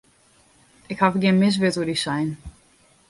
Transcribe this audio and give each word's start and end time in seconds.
Ik 0.93 0.99
haw 1.01 1.13
gjin 1.21 1.41
mis 1.41 1.59
wurd 1.61 1.77
oer 1.79 1.89
dy 1.89 1.97
sein. 2.03 2.29